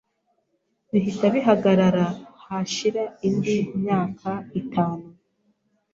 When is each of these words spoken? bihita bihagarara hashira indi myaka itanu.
bihita 0.91 1.25
bihagarara 1.35 2.05
hashira 2.45 3.03
indi 3.27 3.57
myaka 3.81 4.31
itanu. 4.61 5.03